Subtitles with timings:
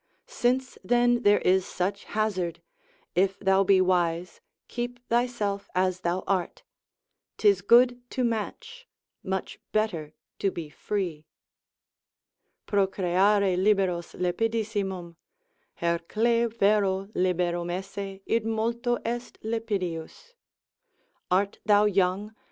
[0.25, 2.59] Since then there is such hazard,
[3.13, 6.63] if thou be wise keep thyself as thou art,
[7.37, 8.87] 'tis good to match,
[9.21, 11.27] much better to be free.
[12.65, 15.17] —procreare liberos lepidissimum.
[15.75, 20.33] Hercle vero liberum esse, id multo est lepidius.
[21.29, 22.33] Art thou young?